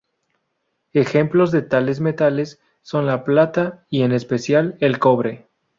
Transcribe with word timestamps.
Ejemplos 0.93 1.51
de 1.51 1.61
tales 1.61 1.99
metales 1.99 2.59
son 2.81 3.05
la 3.05 3.23
plata 3.23 3.85
y, 3.87 4.01
en 4.01 4.13
especial, 4.13 4.75
el 4.79 4.97
cobre. 4.97 5.45